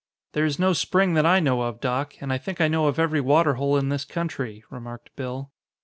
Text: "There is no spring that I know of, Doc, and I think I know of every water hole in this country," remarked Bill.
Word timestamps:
"There 0.33 0.45
is 0.45 0.57
no 0.57 0.73
spring 0.73 1.13
that 1.13 1.27
I 1.27 1.39
know 1.39 1.61
of, 1.61 1.79
Doc, 1.79 2.15
and 2.21 2.33
I 2.33 2.39
think 2.39 2.59
I 2.59 2.67
know 2.67 2.87
of 2.87 2.97
every 2.97 3.21
water 3.21 3.53
hole 3.53 3.77
in 3.77 3.89
this 3.89 4.03
country," 4.03 4.63
remarked 4.71 5.15
Bill. 5.15 5.51